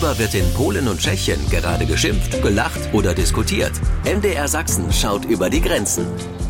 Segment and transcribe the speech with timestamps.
[0.00, 3.72] Worüber wird in Polen und Tschechien gerade geschimpft, gelacht oder diskutiert?
[4.06, 6.06] MDR Sachsen schaut über die Grenzen.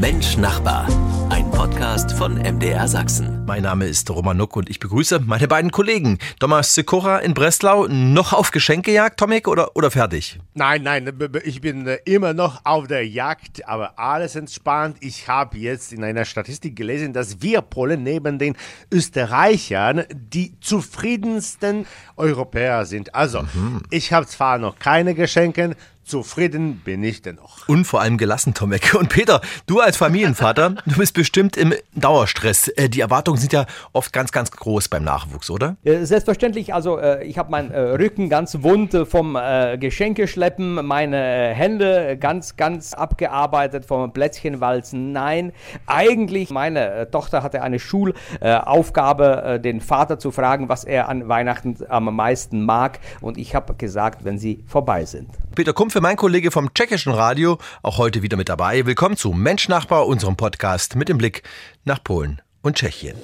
[0.00, 0.88] Mensch Nachbar.
[1.28, 3.44] Ein Podcast von MDR Sachsen.
[3.44, 6.18] Mein Name ist Roman Nuck und ich begrüße meine beiden Kollegen.
[6.40, 10.40] Thomas Sikora in Breslau, noch auf Geschenkejagd, Tomek, oder, oder fertig?
[10.54, 11.12] Nein, nein,
[11.44, 14.96] ich bin äh, immer noch auf der Jagd, aber alles entspannt.
[15.00, 18.56] Ich habe jetzt in einer Statistik gelesen, dass wir Polen neben den
[18.90, 23.14] Österreichern die zufriedensten Europäer sind.
[23.14, 23.82] Also, mhm.
[23.90, 27.68] ich habe zwar noch keine Geschenke, Zufrieden bin ich dennoch.
[27.68, 28.94] Und vor allem gelassen, Tomek.
[28.94, 32.68] Und Peter, du als Familienvater, du bist bestimmt im Dauerstress.
[32.68, 35.76] Äh, die Erwartungen sind ja oft ganz, ganz groß beim Nachwuchs, oder?
[35.84, 36.74] Selbstverständlich.
[36.74, 39.38] Also äh, ich habe meinen äh, Rücken ganz wund vom
[39.78, 45.12] Geschenkeschleppen, meine Hände ganz, ganz abgearbeitet vom Plätzchenwalzen.
[45.12, 45.52] Nein,
[45.86, 52.14] eigentlich, meine Tochter hatte eine Schulaufgabe, den Vater zu fragen, was er an Weihnachten am
[52.14, 53.00] meisten mag.
[53.20, 55.28] Und ich habe gesagt, wenn sie vorbei sind.
[55.54, 58.86] Peter Kumpfe, mein Kollege vom tschechischen Radio, auch heute wieder mit dabei.
[58.86, 61.42] Willkommen zu Menschnachbar, unserem Podcast mit dem Blick
[61.84, 63.16] nach Polen und Tschechien.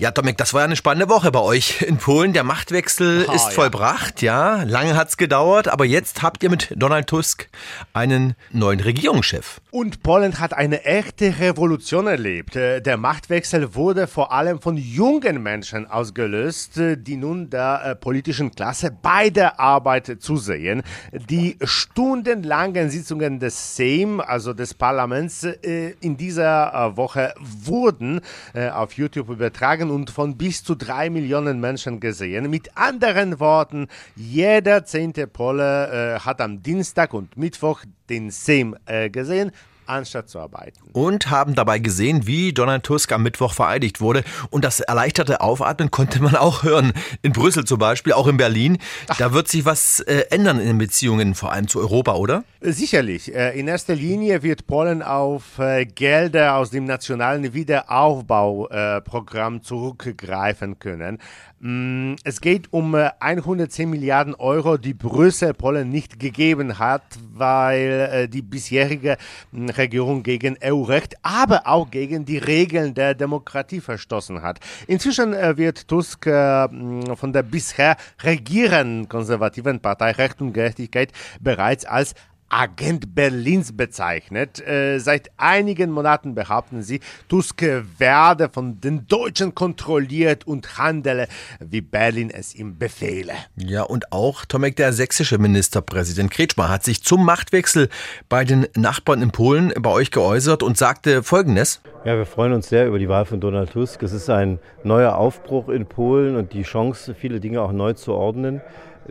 [0.00, 2.32] Ja, Dominik, das war ja eine spannende Woche bei euch in Polen.
[2.32, 3.50] Der Machtwechsel Aha, ist ja.
[3.50, 4.62] vollbracht, ja.
[4.62, 7.50] Lange hat's gedauert, aber jetzt habt ihr mit Donald Tusk
[7.92, 9.60] einen neuen Regierungschef.
[9.70, 12.56] Und Polen hat eine echte Revolution erlebt.
[12.56, 17.94] Äh, der Machtwechsel wurde vor allem von jungen Menschen ausgelöst, äh, die nun der äh,
[17.94, 20.82] politischen Klasse bei der Arbeit zusehen.
[21.12, 28.20] Die stundenlangen Sitzungen des Sejm, also des Parlaments, in dieser Woche wurden
[28.54, 32.48] auf YouTube übertragen und von bis zu drei Millionen Menschen gesehen.
[32.48, 39.10] Mit anderen Worten, jeder zehnte Pole äh, hat am Dienstag und Mittwoch den Sejm äh,
[39.10, 39.52] gesehen
[39.90, 40.78] anstatt zu arbeiten.
[40.92, 44.24] Und haben dabei gesehen, wie Donald Tusk am Mittwoch vereidigt wurde.
[44.50, 46.92] Und das erleichterte Aufatmen konnte man auch hören.
[47.22, 48.78] In Brüssel zum Beispiel, auch in Berlin.
[49.08, 49.18] Ach.
[49.18, 52.44] Da wird sich was äh, ändern in den Beziehungen, vor allem zu Europa, oder?
[52.60, 53.34] Sicherlich.
[53.34, 60.78] Äh, in erster Linie wird Polen auf äh, Gelder aus dem nationalen Wiederaufbauprogramm äh, zurückgreifen
[60.78, 61.18] können.
[61.62, 67.02] Mm, es geht um 110 Milliarden Euro, die Brüssel Polen nicht gegeben hat,
[67.34, 69.18] weil die bisherige
[69.52, 74.60] mm, Regierung gegen EU-Recht, aber auch gegen die Regeln der Demokratie verstoßen hat.
[74.86, 82.14] Inzwischen wird Tusk mm, von der bisher regierenden konservativen Partei Recht und Gerechtigkeit bereits als
[82.50, 84.60] Agent Berlins bezeichnet.
[84.66, 87.64] Äh, seit einigen Monaten behaupten sie, Tusk
[87.98, 91.28] werde von den Deutschen kontrolliert und handele,
[91.60, 93.32] wie Berlin es ihm befehle.
[93.56, 97.88] Ja, und auch Tomek, der sächsische Ministerpräsident Kretschmer, hat sich zum Machtwechsel
[98.28, 101.80] bei den Nachbarn in Polen bei euch geäußert und sagte Folgendes.
[102.04, 104.02] Ja, wir freuen uns sehr über die Wahl von Donald Tusk.
[104.02, 108.14] Es ist ein neuer Aufbruch in Polen und die Chance, viele Dinge auch neu zu
[108.14, 108.60] ordnen.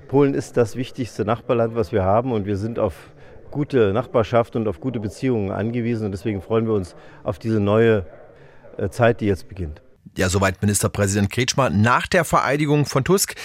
[0.07, 2.95] Polen ist das wichtigste Nachbarland, was wir haben und wir sind auf
[3.51, 6.05] gute Nachbarschaft und auf gute Beziehungen angewiesen.
[6.05, 8.05] Und deswegen freuen wir uns auf diese neue
[8.77, 9.81] äh, Zeit, die jetzt beginnt.
[10.17, 13.35] Ja, soweit Ministerpräsident Kretschmer nach der Vereidigung von Tusk.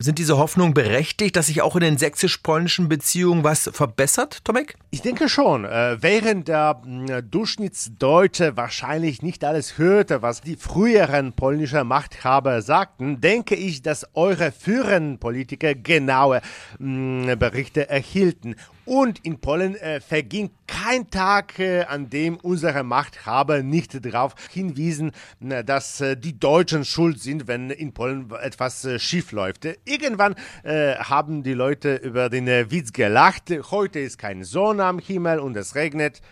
[0.00, 4.76] Sind diese Hoffnungen berechtigt, dass sich auch in den sächsisch-polnischen Beziehungen was verbessert, Tomek?
[4.90, 5.64] Ich denke schon.
[5.64, 13.20] Äh, während der hm, Durchschnittsdeutsche wahrscheinlich nicht alles hörte, was die früheren polnischen Machthaber sagten,
[13.20, 16.42] denke ich, dass eure führenden Politiker genaue
[16.78, 18.54] hm, Berichte erhielten.
[18.88, 25.12] Und in Polen äh, verging kein Tag, äh, an dem unsere Machthaber nicht darauf hinwiesen,
[25.46, 29.68] äh, dass äh, die Deutschen schuld sind, wenn in Polen etwas äh, schief läuft.
[29.84, 33.52] Irgendwann äh, haben die Leute über den Witz gelacht.
[33.70, 36.22] Heute ist kein Sonne am Himmel und es regnet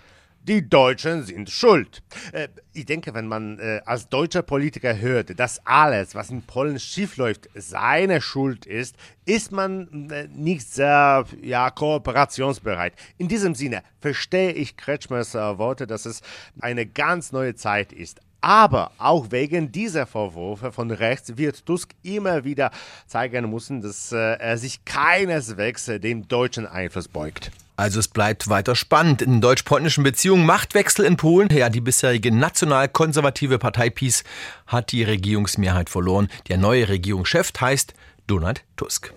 [0.46, 2.02] die Deutschen sind schuld.
[2.32, 6.78] Äh, ich denke, wenn man äh, als deutscher Politiker hört, dass alles, was in Polen
[6.78, 12.94] schiefläuft, seine Schuld ist, ist man äh, nicht sehr ja, kooperationsbereit.
[13.18, 16.22] In diesem Sinne verstehe ich Kretschmers äh, Worte, dass es
[16.60, 18.20] eine ganz neue Zeit ist.
[18.40, 22.70] Aber auch wegen dieser Vorwürfe von rechts wird Tusk immer wieder
[23.06, 27.50] zeigen müssen, dass äh, er sich keineswegs dem deutschen Einfluss beugt.
[27.76, 29.22] Also es bleibt weiter spannend.
[29.22, 31.48] In deutsch-polnischen Beziehungen Machtwechsel in Polen.
[31.50, 34.24] Ja, die bisherige national-konservative Partei PiS
[34.66, 36.28] hat die Regierungsmehrheit verloren.
[36.48, 37.94] Der neue Regierungschef heißt
[38.26, 39.12] Donald Tusk.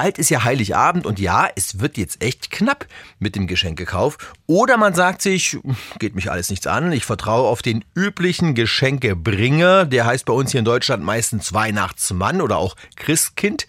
[0.00, 2.86] Bald ist ja Heiligabend und ja, es wird jetzt echt knapp
[3.18, 4.16] mit dem Geschenkekauf.
[4.46, 5.58] Oder man sagt sich,
[5.98, 10.52] geht mich alles nichts an, ich vertraue auf den üblichen Geschenkebringer, der heißt bei uns
[10.52, 13.66] hier in Deutschland meistens Weihnachtsmann oder auch Christkind.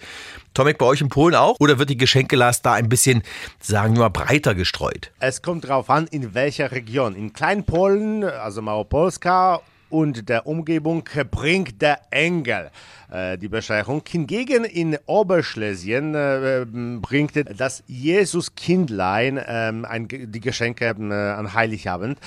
[0.53, 1.57] Tomek, bei euch in Polen auch?
[1.59, 3.23] Oder wird die Geschenkelast da ein bisschen,
[3.59, 5.11] sagen wir mal, breiter gestreut?
[5.19, 7.13] Es kommt darauf an, in welcher Region.
[7.13, 9.59] In Kleinpolen, also Małopolska
[9.91, 12.71] und der Umgebung bringt der Engel
[13.11, 14.01] äh, die Bescherung.
[14.07, 16.65] Hingegen in Oberschlesien äh,
[17.01, 22.19] bringt das Jesuskindlein äh, die Geschenke äh, an Heiligabend.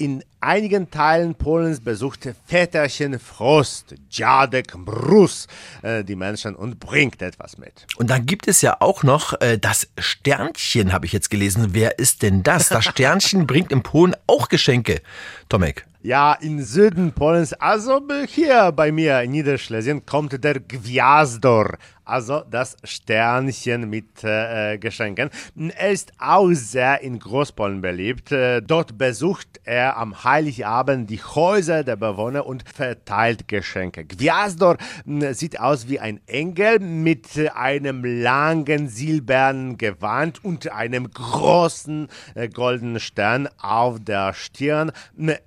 [0.00, 5.48] In einigen Teilen Polens besuchte Väterchen Frost, Dziadek Mrus,
[5.82, 7.84] äh, die Menschen und bringt etwas mit.
[7.96, 11.70] Und dann gibt es ja auch noch äh, das Sternchen, habe ich jetzt gelesen.
[11.72, 12.68] Wer ist denn das?
[12.68, 15.02] Das Sternchen bringt in Polen auch Geschenke.
[15.48, 15.87] Tomek.
[16.00, 21.76] Ja, im Süden Polens, also hier bei mir in Niederschlesien, kommt der Gwiazdor,
[22.08, 25.30] also das Sternchen mit äh, Geschenken.
[25.76, 28.32] Er ist auch sehr in Großpolen beliebt.
[28.32, 34.04] Äh, dort besucht er am Heiligabend die Häuser der Bewohner und verteilt Geschenke.
[34.04, 42.08] Gwiazdor hm, sieht aus wie ein Engel mit einem langen silbernen Gewand und einem großen
[42.34, 44.92] äh, goldenen Stern auf der Stirn.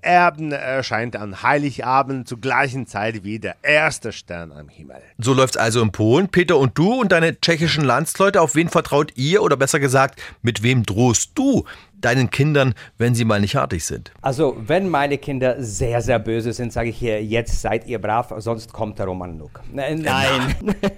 [0.01, 5.01] Er erscheint an Heiligabend zur gleichen Zeit wie der erste Stern am Himmel.
[5.17, 6.27] So läuft's also in Polen.
[6.27, 9.43] Peter und du und deine tschechischen Landsleute, auf wen vertraut ihr?
[9.43, 11.65] Oder besser gesagt, mit wem drohst du
[12.01, 14.11] deinen Kindern, wenn sie mal nicht artig sind?
[14.21, 18.33] Also, wenn meine Kinder sehr, sehr böse sind, sage ich hier, jetzt seid ihr brav,
[18.37, 19.61] sonst kommt der Roman Nook.
[19.71, 20.05] Nein,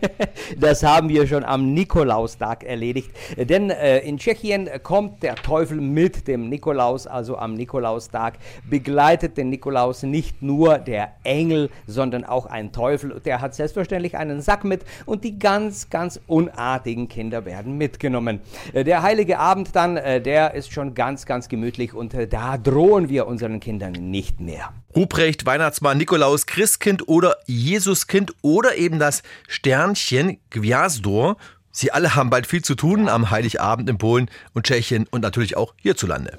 [0.60, 3.12] das haben wir schon am Nikolaustag erledigt.
[3.38, 8.36] Denn äh, in Tschechien kommt der Teufel mit dem Nikolaus, also am Nikolaustag,
[8.70, 13.22] begleitet den Nikolaus nicht nur der Engel, sondern auch ein Teufel.
[13.26, 18.42] Der hat selbstverständlich einen Sack mit und die ganz, ganz unartigen Kinder werden mitgenommen.
[18.74, 22.57] Äh, der heilige Abend dann, äh, der ist schon ganz, ganz gemütlich und äh, da
[22.57, 24.74] drohen wir unseren Kindern nicht mehr.
[24.95, 31.38] Ruprecht, Weihnachtsmann, Nikolaus, Christkind oder Jesuskind oder eben das Sternchen Gwiazdor.
[31.72, 35.57] Sie alle haben bald viel zu tun am Heiligabend in Polen und Tschechien und natürlich
[35.57, 36.38] auch hierzulande.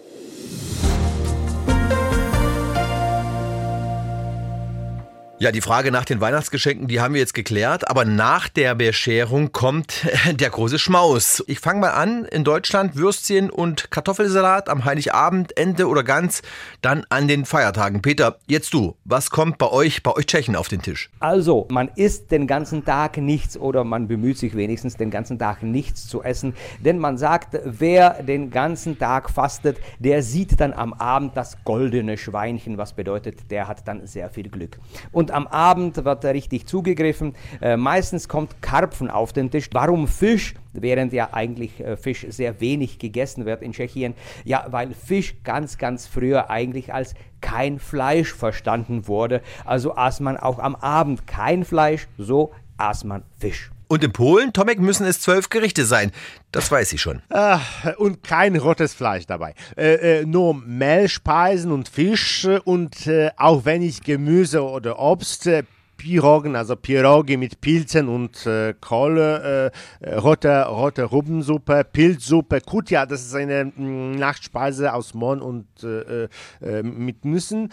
[5.44, 9.52] Ja, die Frage nach den Weihnachtsgeschenken, die haben wir jetzt geklärt, aber nach der Bescherung
[9.52, 10.06] kommt
[10.40, 11.44] der große Schmaus.
[11.46, 16.40] Ich fange mal an, in Deutschland Würstchen und Kartoffelsalat am Heiligabend, Ente oder Gans,
[16.80, 18.00] dann an den Feiertagen.
[18.00, 21.10] Peter, jetzt du, was kommt bei euch, bei euch Tschechen auf den Tisch?
[21.20, 25.62] Also, man isst den ganzen Tag nichts oder man bemüht sich wenigstens den ganzen Tag
[25.62, 30.94] nichts zu essen, denn man sagt, wer den ganzen Tag fastet, der sieht dann am
[30.94, 34.78] Abend das goldene Schweinchen, was bedeutet, der hat dann sehr viel Glück.
[35.12, 37.34] Und am Abend wird richtig zugegriffen.
[37.60, 39.68] Äh, meistens kommt Karpfen auf den Tisch.
[39.72, 40.54] Warum Fisch?
[40.72, 44.14] Während ja eigentlich äh, Fisch sehr wenig gegessen wird in Tschechien.
[44.44, 49.42] Ja, weil Fisch ganz, ganz früher eigentlich als kein Fleisch verstanden wurde.
[49.64, 53.73] Also aß man auch am Abend kein Fleisch, so aß man Fisch.
[53.88, 56.10] Und in Polen, Tomek, müssen es zwölf Gerichte sein.
[56.52, 57.22] Das weiß ich schon.
[57.30, 57.60] Ah,
[57.98, 59.54] und kein rotes Fleisch dabei.
[59.76, 65.46] Äh, äh, nur Mehlspeisen und Fisch und äh, auch wenig Gemüse oder Obst.
[65.46, 65.64] Äh,
[65.96, 73.22] Pirogen, also Pirogi mit Pilzen und äh, Kohle, äh, rote, rote Rubensuppe, Pilzsuppe, Kutja, das
[73.24, 76.24] ist eine mh, mm, Nachtspeise aus Mohn und äh,
[76.60, 77.72] äh, mit Nüssen.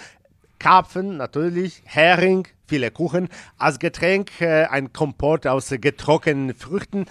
[0.59, 3.27] Karpfen natürlich, Hering, viele Kuchen,
[3.57, 7.05] als Getränk äh, ein Kompott aus getrockneten Früchten,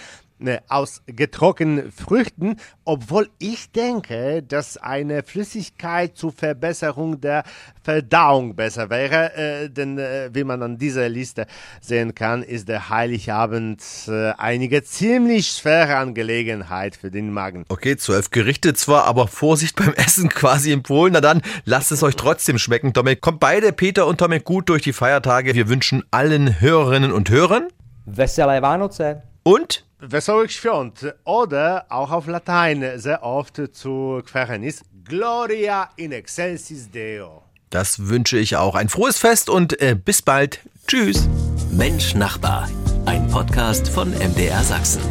[0.69, 7.45] aus getrockneten Früchten, obwohl ich denke, dass eine Flüssigkeit zur Verbesserung der
[7.83, 9.35] Verdauung besser wäre.
[9.35, 11.47] Äh, denn äh, wie man an dieser Liste
[11.81, 17.65] sehen kann, ist der Heiligabend äh, einige ziemlich schwere Angelegenheit für den Magen.
[17.69, 21.13] Okay, zwölf Gerichte zwar, aber Vorsicht beim Essen quasi in Polen.
[21.13, 22.93] Na dann, lasst es euch trotzdem schmecken.
[22.93, 25.55] Tomek, kommt beide, Peter und Tomek, gut durch die Feiertage.
[25.55, 27.69] Wir wünschen allen Hörerinnen und Hörern
[28.07, 35.91] Vesele Vánoce und Wesołych Świąt oder auch auf Latein sehr oft zu queren ist Gloria
[35.97, 37.43] in excelsis Deo.
[37.71, 38.75] Das wünsche ich auch.
[38.75, 40.61] Ein frohes Fest und äh, bis bald.
[40.87, 41.29] Tschüss.
[41.71, 42.69] Mensch Nachbar,
[43.07, 45.03] ein Podcast von MDR Sachsen.